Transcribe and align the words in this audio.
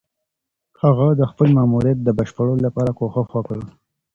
هغه 0.83 1.07
د 1.19 1.21
خپل 1.31 1.47
ماموريت 1.57 1.97
د 2.03 2.09
بشپړولو 2.17 2.63
لپاره 2.67 2.91
کوښښ 2.97 3.29
وکړ. 3.35 3.57